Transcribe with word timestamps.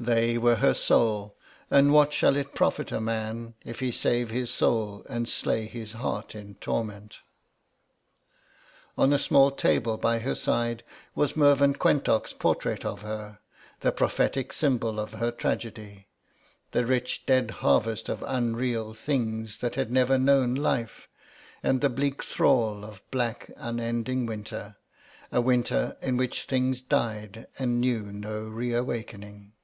They 0.00 0.38
were 0.38 0.54
her 0.54 0.74
soul. 0.74 1.34
And 1.72 1.92
what 1.92 2.12
shall 2.12 2.36
it 2.36 2.54
profit 2.54 2.92
a 2.92 3.00
man 3.00 3.54
if 3.64 3.80
he 3.80 3.90
save 3.90 4.30
his 4.30 4.48
soul 4.48 5.04
and 5.10 5.28
slay 5.28 5.64
his 5.66 5.90
heart 5.90 6.36
in 6.36 6.54
torment? 6.60 7.18
On 8.96 9.12
a 9.12 9.18
small 9.18 9.50
table 9.50 9.96
by 9.96 10.20
her 10.20 10.36
side 10.36 10.84
was 11.16 11.34
Mervyn 11.36 11.74
Quentock's 11.74 12.32
portrait 12.32 12.84
of 12.84 13.02
her—the 13.02 13.90
prophetic 13.90 14.52
symbol 14.52 15.00
of 15.00 15.14
her 15.14 15.32
tragedy; 15.32 16.06
the 16.70 16.86
rich 16.86 17.26
dead 17.26 17.50
harvest 17.50 18.08
of 18.08 18.22
unreal 18.24 18.94
things 18.94 19.58
that 19.58 19.74
had 19.74 19.90
never 19.90 20.16
known 20.16 20.54
life, 20.54 21.08
and 21.60 21.80
the 21.80 21.90
bleak 21.90 22.22
thrall 22.22 22.84
of 22.84 23.02
black 23.10 23.50
unending 23.56 24.26
Winter, 24.26 24.76
a 25.32 25.40
Winter 25.40 25.96
in 26.00 26.16
which 26.16 26.44
things 26.44 26.80
died 26.82 27.48
and 27.58 27.80
knew 27.80 28.12
no 28.12 28.44
re 28.44 28.72
awakening. 28.72 29.54